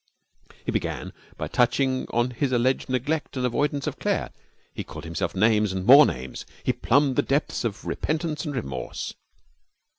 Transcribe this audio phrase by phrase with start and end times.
[0.65, 4.31] He began by touching on his alleged neglect and avoidance of Claire.
[4.73, 6.43] He called himself names and more names.
[6.63, 9.13] He plumbed the depth of repentance and remorse.